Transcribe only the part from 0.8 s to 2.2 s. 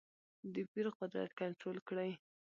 قدرت کنټرول کړې.